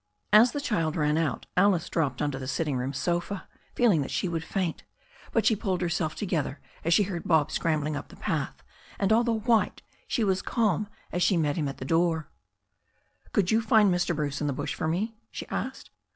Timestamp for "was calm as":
10.23-11.21